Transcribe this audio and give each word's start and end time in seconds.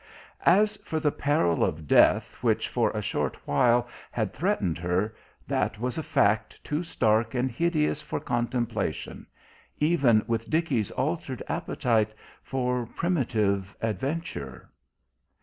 As 0.47 0.77
for 0.77 0.99
the 0.99 1.11
peril 1.11 1.63
of 1.63 1.85
death 1.87 2.33
which 2.41 2.67
for 2.69 2.89
a 2.89 3.03
short 3.03 3.37
while 3.45 3.87
had 4.09 4.33
threatened 4.33 4.79
her, 4.79 5.13
that 5.45 5.77
was 5.79 5.95
a 5.95 6.01
fact 6.01 6.59
too 6.63 6.81
stark 6.81 7.35
and 7.35 7.51
hideous 7.51 8.01
for 8.01 8.19
contemplation: 8.19 9.27
even 9.77 10.23
with 10.25 10.49
Dickie's 10.49 10.89
altered 10.89 11.43
appetite 11.47 12.15
for 12.41 12.87
primitive 12.87 13.75
adventure.... 13.79 14.71